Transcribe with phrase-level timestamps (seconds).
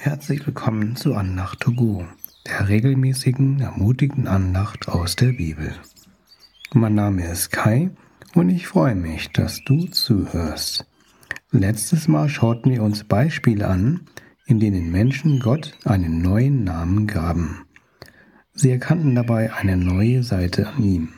[0.00, 2.06] Herzlich willkommen zu Andacht to go,
[2.46, 5.74] der regelmäßigen, ermutigenden Andacht aus der Bibel.
[6.72, 7.90] Mein Name ist Kai
[8.36, 10.86] und ich freue mich, dass du zuhörst.
[11.50, 14.02] Letztes Mal schauten wir uns Beispiele an,
[14.46, 17.66] in denen Menschen Gott einen neuen Namen gaben.
[18.54, 21.08] Sie erkannten dabei eine neue Seite an ihm.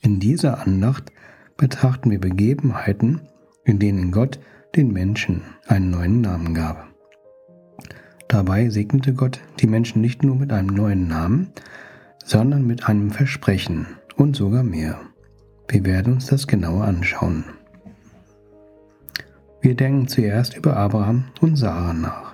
[0.00, 1.12] In dieser Andacht
[1.56, 3.20] betrachten wir Begebenheiten,
[3.64, 4.40] in denen Gott
[4.74, 6.91] den Menschen einen neuen Namen gab.
[8.32, 11.50] Dabei segnete Gott die Menschen nicht nur mit einem neuen Namen,
[12.24, 13.86] sondern mit einem Versprechen
[14.16, 14.98] und sogar mehr.
[15.68, 17.44] Wir werden uns das genauer anschauen.
[19.60, 22.32] Wir denken zuerst über Abraham und Sarah nach.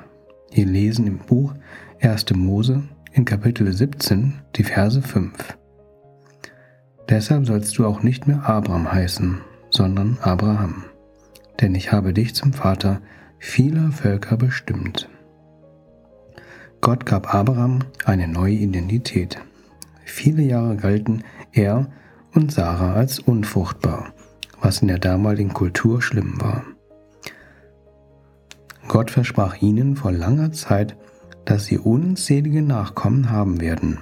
[0.52, 1.54] Wir lesen im Buch
[2.00, 2.32] 1.
[2.36, 5.58] Mose in Kapitel 17 die Verse 5.
[7.08, 10.84] Deshalb sollst du auch nicht mehr Abraham heißen, sondern Abraham,
[11.60, 13.02] denn ich habe dich zum Vater
[13.40, 15.08] vieler Völker bestimmt.
[16.80, 19.38] Gott gab Abraham eine neue Identität.
[20.04, 21.88] Viele Jahre galten er
[22.34, 24.12] und Sarah als unfruchtbar,
[24.60, 26.64] was in der damaligen Kultur schlimm war.
[28.86, 30.96] Gott versprach ihnen vor langer Zeit,
[31.44, 33.98] dass sie unzählige Nachkommen haben werden.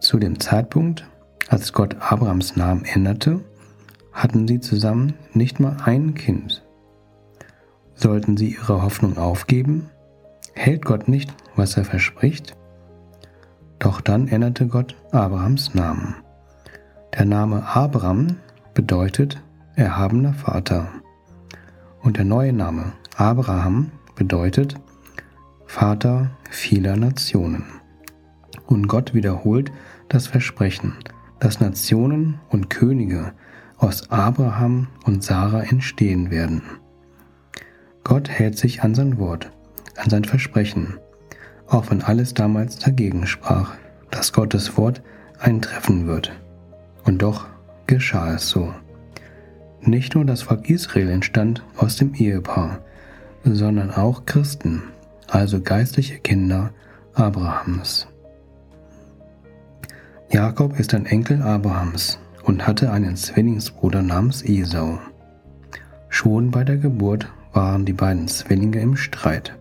[0.00, 1.08] Zu dem Zeitpunkt,
[1.48, 3.40] als Gott Abrahams Namen änderte,
[4.12, 6.64] hatten sie zusammen nicht mal ein Kind.
[7.94, 9.90] Sollten sie ihre Hoffnung aufgeben?
[10.58, 12.56] Hält Gott nicht, was er verspricht?
[13.78, 16.16] Doch dann änderte Gott Abrahams Namen.
[17.16, 18.38] Der Name Abraham
[18.74, 19.40] bedeutet
[19.76, 20.88] erhabener Vater.
[22.02, 24.74] Und der neue Name Abraham bedeutet
[25.66, 27.64] Vater vieler Nationen.
[28.66, 29.70] Und Gott wiederholt
[30.08, 30.96] das Versprechen,
[31.38, 33.32] dass Nationen und Könige
[33.76, 36.62] aus Abraham und Sarah entstehen werden.
[38.02, 39.52] Gott hält sich an sein Wort
[39.98, 40.98] an sein Versprechen,
[41.66, 43.74] auch wenn alles damals dagegen sprach,
[44.10, 45.02] dass Gottes Wort
[45.38, 46.32] eintreffen wird.
[47.04, 47.46] Und doch
[47.86, 48.72] geschah es so.
[49.80, 52.80] Nicht nur das Volk Israel entstand aus dem Ehepaar,
[53.44, 54.82] sondern auch Christen,
[55.28, 56.70] also geistliche Kinder
[57.14, 58.08] Abrahams.
[60.30, 64.98] Jakob ist ein Enkel Abrahams und hatte einen Zwillingsbruder namens Esau.
[66.08, 69.56] Schon bei der Geburt waren die beiden Zwillinge im Streit.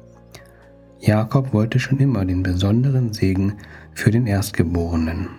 [0.99, 3.53] Jakob wollte schon immer den besonderen Segen
[3.93, 5.29] für den Erstgeborenen.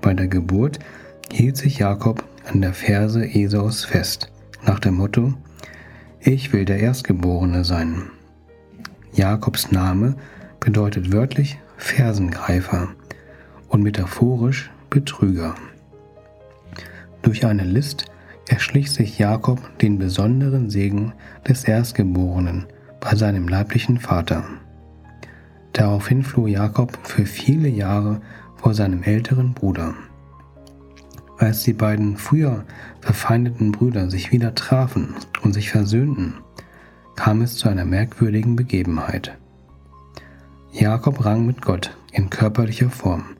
[0.00, 0.78] Bei der Geburt
[1.32, 4.32] hielt sich Jakob an der Ferse Esaus fest,
[4.66, 5.34] nach dem Motto,
[6.18, 8.10] ich will der Erstgeborene sein.
[9.12, 10.16] Jakobs Name
[10.58, 12.88] bedeutet wörtlich Fersengreifer
[13.68, 15.54] und metaphorisch Betrüger.
[17.22, 18.06] Durch eine List
[18.48, 21.12] erschlich sich Jakob den besonderen Segen
[21.46, 22.66] des Erstgeborenen
[22.98, 24.44] bei seinem leiblichen Vater.
[25.72, 28.20] Daraufhin floh Jakob für viele Jahre
[28.56, 29.94] vor seinem älteren Bruder.
[31.38, 32.64] Als die beiden früher
[33.00, 36.34] verfeindeten Brüder sich wieder trafen und sich versöhnten,
[37.16, 39.38] kam es zu einer merkwürdigen Begebenheit.
[40.72, 43.36] Jakob rang mit Gott in körperlicher Form,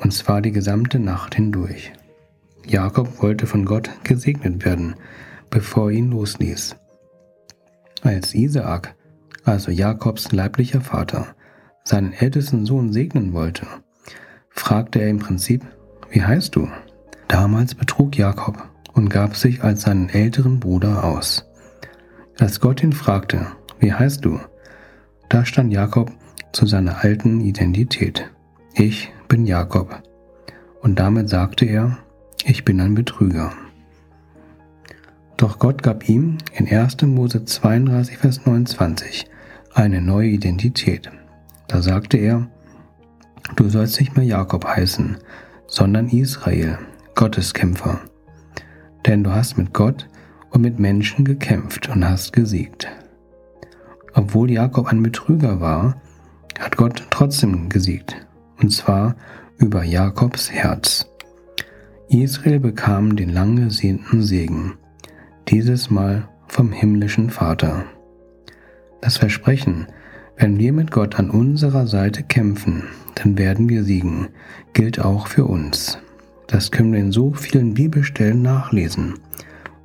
[0.00, 1.92] und zwar die gesamte Nacht hindurch.
[2.66, 4.94] Jakob wollte von Gott gesegnet werden,
[5.50, 6.76] bevor er ihn losließ.
[8.02, 8.94] Als Isaak,
[9.44, 11.34] also Jakobs leiblicher Vater,
[11.84, 13.66] seinen ältesten Sohn segnen wollte,
[14.50, 15.64] fragte er im Prinzip,
[16.10, 16.68] wie heißt du?
[17.28, 21.46] Damals betrug Jakob und gab sich als seinen älteren Bruder aus.
[22.38, 23.46] Als Gott ihn fragte,
[23.78, 24.38] wie heißt du?
[25.28, 26.12] Da stand Jakob
[26.52, 28.30] zu seiner alten Identität.
[28.74, 30.02] Ich bin Jakob.
[30.80, 31.98] Und damit sagte er,
[32.44, 33.52] ich bin ein Betrüger.
[35.36, 37.02] Doch Gott gab ihm in 1.
[37.02, 39.26] Mose 32, Vers 29
[39.74, 41.10] eine neue Identität.
[41.68, 42.48] Da sagte er,
[43.56, 45.18] du sollst nicht mehr Jakob heißen,
[45.66, 46.78] sondern Israel,
[47.14, 48.00] Gotteskämpfer.
[49.06, 50.08] Denn du hast mit Gott
[50.50, 52.88] und mit Menschen gekämpft und hast gesiegt.
[54.14, 55.96] Obwohl Jakob ein Betrüger war,
[56.58, 58.26] hat Gott trotzdem gesiegt,
[58.60, 59.16] und zwar
[59.56, 61.08] über Jakobs Herz.
[62.08, 64.74] Israel bekam den lang gesehnten Segen,
[65.48, 67.84] dieses Mal vom himmlischen Vater.
[69.00, 69.86] Das Versprechen,
[70.36, 72.84] wenn wir mit Gott an unserer Seite kämpfen,
[73.14, 74.28] dann werden wir siegen,
[74.72, 75.98] gilt auch für uns.
[76.46, 79.14] Das können wir in so vielen Bibelstellen nachlesen,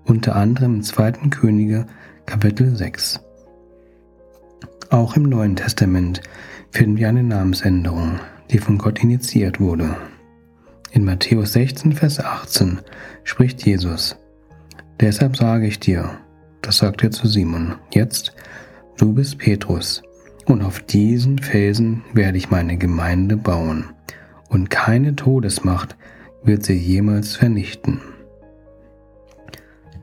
[0.06, 1.12] unter anderem im 2.
[1.30, 1.86] Könige
[2.26, 3.20] Kapitel 6.
[4.90, 6.22] Auch im Neuen Testament
[6.72, 8.20] finden wir eine Namensänderung,
[8.52, 9.96] die von Gott initiiert wurde.
[10.92, 12.80] In Matthäus 16, Vers 18
[13.24, 14.18] spricht Jesus,
[15.00, 16.10] Deshalb sage ich dir,
[16.62, 18.34] das sagt er zu Simon, jetzt,
[18.98, 20.02] du bist Petrus,
[20.48, 23.86] und auf diesen Felsen werde ich meine Gemeinde bauen,
[24.50, 25.98] und keine Todesmacht
[26.44, 28.00] wird sie jemals vernichten.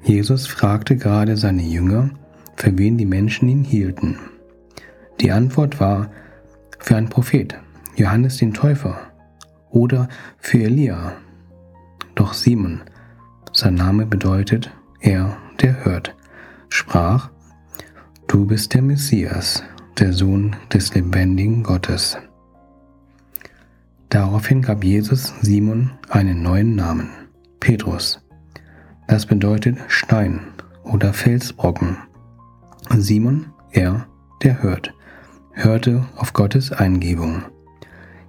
[0.02, 2.11] Jesus fragte gerade seine Jünger,
[2.56, 4.19] für wen die Menschen ihn hielten.
[5.20, 6.11] Die Antwort war
[6.79, 7.58] für einen Prophet,
[7.96, 9.00] Johannes den Täufer,
[9.70, 10.08] oder
[10.38, 11.12] für Elia.
[12.14, 12.82] Doch Simon,
[13.52, 14.70] sein Name bedeutet
[15.00, 16.14] er, der hört,
[16.69, 17.31] sprach,
[18.26, 19.62] Du bist der Messias,
[19.99, 22.19] der Sohn des lebendigen Gottes.
[24.08, 27.11] Daraufhin gab Jesus Simon einen neuen Namen,
[27.61, 28.20] Petrus.
[29.08, 30.41] Das bedeutet Stein
[30.82, 31.96] oder Felsbrocken.
[32.91, 34.06] Simon, er,
[34.43, 34.94] der hört,
[35.52, 37.43] hörte auf Gottes Eingebung.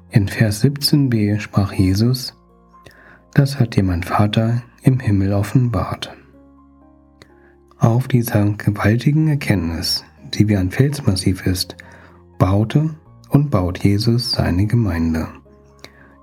[0.09, 2.35] In Vers 17b sprach Jesus,
[3.33, 6.15] das hat dir mein Vater im Himmel offenbart.
[7.77, 11.75] Auf dieser gewaltigen Erkenntnis, die wie ein Felsmassiv ist,
[12.37, 12.89] baute
[13.29, 15.27] und baut Jesus seine Gemeinde.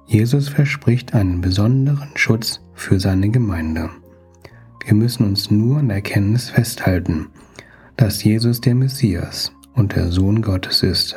[0.06, 3.90] Jesus verspricht einen besonderen Schutz für seine Gemeinde.
[4.84, 7.28] Wir müssen uns nur an der Erkenntnis festhalten,
[7.96, 11.16] dass Jesus der Messias und der Sohn Gottes ist.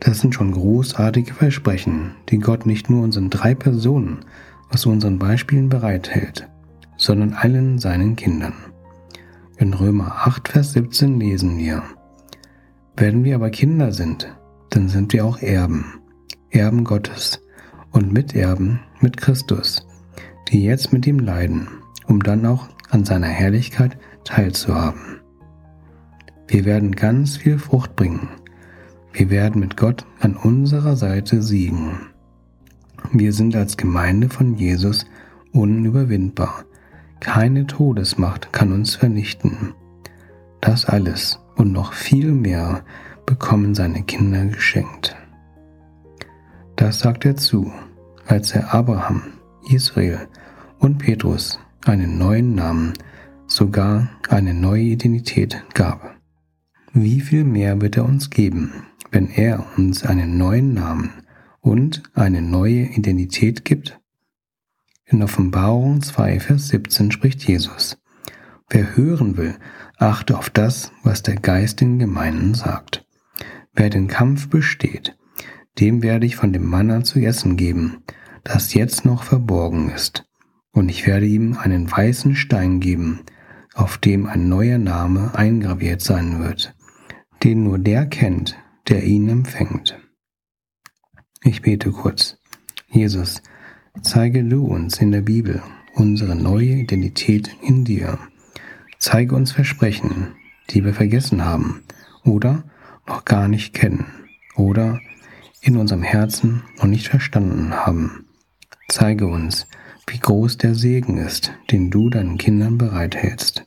[0.00, 4.24] Das sind schon großartige Versprechen, die Gott nicht nur unseren drei Personen
[4.70, 6.48] aus unseren Beispielen bereithält,
[6.96, 8.54] sondern allen seinen Kindern.
[9.58, 11.82] In Römer 8, Vers 17 lesen wir,
[12.94, 14.36] Wenn wir aber Kinder sind,
[14.68, 15.94] dann sind wir auch Erben,
[16.50, 17.40] Erben Gottes
[17.90, 19.86] und Miterben mit Christus,
[20.48, 21.68] die jetzt mit ihm leiden,
[22.06, 25.22] um dann auch an seiner Herrlichkeit teilzuhaben.
[26.48, 28.28] Wir werden ganz viel Frucht bringen.
[29.14, 32.10] Wir werden mit Gott an unserer Seite siegen.
[33.10, 35.06] Wir sind als Gemeinde von Jesus
[35.52, 36.66] unüberwindbar
[37.20, 39.74] keine Todesmacht kann uns vernichten.
[40.60, 42.84] Das alles und noch viel mehr
[43.24, 45.16] bekommen seine Kinder geschenkt.
[46.76, 47.72] Das sagt er zu,
[48.26, 49.22] als er Abraham,
[49.70, 50.28] Israel
[50.78, 52.92] und Petrus einen neuen Namen,
[53.46, 56.16] sogar eine neue Identität gab.
[56.92, 58.72] Wie viel mehr wird er uns geben,
[59.10, 61.12] wenn er uns einen neuen Namen
[61.60, 64.00] und eine neue Identität gibt?
[65.08, 67.96] In Offenbarung 2, Vers 17 spricht Jesus.
[68.68, 69.54] Wer hören will,
[69.98, 73.06] achte auf das, was der Geist den Gemeinden sagt.
[73.72, 75.16] Wer den Kampf besteht,
[75.78, 78.02] dem werde ich von dem Manna zu essen geben,
[78.42, 80.24] das jetzt noch verborgen ist.
[80.72, 83.20] Und ich werde ihm einen weißen Stein geben,
[83.74, 86.74] auf dem ein neuer Name eingraviert sein wird,
[87.44, 88.56] den nur der kennt,
[88.88, 89.96] der ihn empfängt.
[91.44, 92.38] Ich bete kurz.
[92.88, 93.40] Jesus,
[94.02, 95.62] Zeige du uns in der Bibel
[95.94, 98.18] unsere neue Identität in dir.
[98.98, 100.28] Zeige uns Versprechen,
[100.70, 101.82] die wir vergessen haben
[102.22, 102.64] oder
[103.06, 104.06] noch gar nicht kennen
[104.54, 105.00] oder
[105.60, 108.26] in unserem Herzen noch nicht verstanden haben.
[108.88, 109.66] Zeige uns,
[110.06, 113.64] wie groß der Segen ist, den du deinen Kindern bereithältst.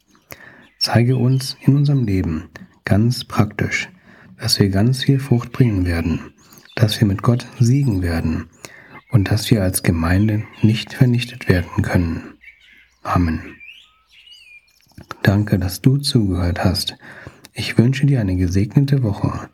[0.78, 2.50] Zeige uns in unserem Leben
[2.86, 3.90] ganz praktisch,
[4.38, 6.34] dass wir ganz viel Frucht bringen werden,
[6.76, 8.48] dass wir mit Gott siegen werden
[9.12, 12.38] und dass wir als Gemeinde nicht vernichtet werden können.
[13.04, 13.56] Amen.
[15.24, 16.98] Danke, dass du zugehört hast.
[17.54, 19.50] Ich wünsche dir eine gesegnete Woche,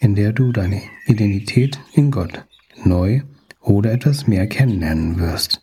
[0.00, 2.44] in der du deine Identität in Gott
[2.84, 3.22] neu
[3.60, 5.62] oder etwas mehr kennenlernen wirst.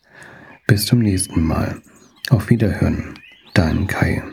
[0.68, 1.82] Bis zum nächsten Mal.
[2.30, 3.20] Auf Wiederhören.
[3.54, 4.24] Dein Kai.